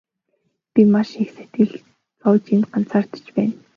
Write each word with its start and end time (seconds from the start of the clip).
Би 0.73 0.81
маш 0.93 1.09
их 1.23 1.29
сэтгэл 1.35 1.71
зовж 2.21 2.45
энд 2.55 2.65
ганцаардаж 2.71 3.25
байна. 3.35 3.55